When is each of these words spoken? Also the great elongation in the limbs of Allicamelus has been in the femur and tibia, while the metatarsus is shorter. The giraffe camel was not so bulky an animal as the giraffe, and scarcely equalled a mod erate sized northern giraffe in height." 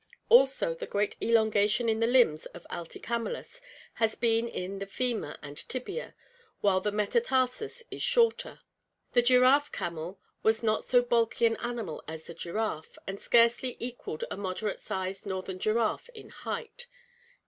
Also 0.29 0.73
the 0.73 0.87
great 0.87 1.15
elongation 1.21 1.87
in 1.87 1.99
the 1.99 2.07
limbs 2.07 2.47
of 2.55 2.65
Allicamelus 2.71 3.61
has 3.93 4.15
been 4.15 4.47
in 4.47 4.79
the 4.79 4.87
femur 4.87 5.37
and 5.43 5.55
tibia, 5.69 6.15
while 6.59 6.81
the 6.81 6.91
metatarsus 6.91 7.83
is 7.91 8.01
shorter. 8.01 8.61
The 9.11 9.21
giraffe 9.21 9.71
camel 9.71 10.19
was 10.41 10.63
not 10.63 10.83
so 10.83 11.03
bulky 11.03 11.45
an 11.45 11.55
animal 11.57 12.03
as 12.07 12.23
the 12.25 12.33
giraffe, 12.33 12.97
and 13.05 13.21
scarcely 13.21 13.77
equalled 13.79 14.23
a 14.31 14.37
mod 14.37 14.57
erate 14.63 14.79
sized 14.79 15.27
northern 15.27 15.59
giraffe 15.59 16.09
in 16.15 16.29
height." 16.29 16.87